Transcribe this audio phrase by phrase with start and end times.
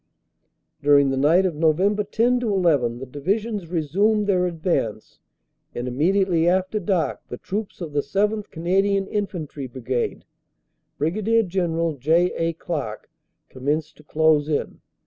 [0.81, 1.77] "During the night of Nov.
[1.77, 5.19] 10 11 the Divisions resumed their advance,
[5.75, 8.49] and immediately after dark the troops of the 7th.
[8.49, 10.25] Canadian Infantry Brigade
[10.97, 11.47] (Brig.
[11.49, 12.31] General J.
[12.33, 12.53] A.
[12.53, 13.11] Clark)
[13.47, 14.81] commenced to close in.